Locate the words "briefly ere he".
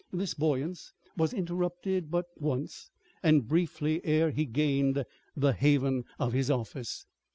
3.47-4.45